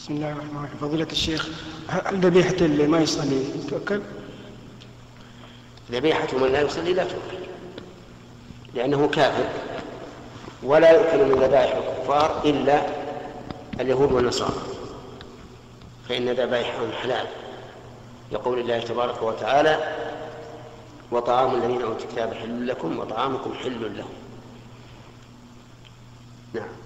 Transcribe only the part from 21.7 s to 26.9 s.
أوتوا الكتاب حل لكم وطعامكم حل لهم. نعم.